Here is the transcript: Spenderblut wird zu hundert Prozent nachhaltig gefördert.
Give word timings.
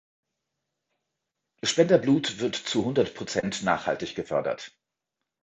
Spenderblut 1.61 2.39
wird 2.39 2.55
zu 2.55 2.85
hundert 2.85 3.13
Prozent 3.13 3.61
nachhaltig 3.61 4.15
gefördert. 4.15 4.75